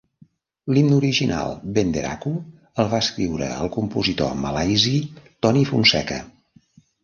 [0.75, 2.33] L'himne original "Benderaku",
[2.85, 4.97] el va escriure el compositor malaisi
[5.47, 6.23] Tony Fonseka.